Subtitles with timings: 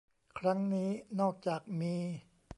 [0.39, 1.95] ครั้งนี้นอกจากมี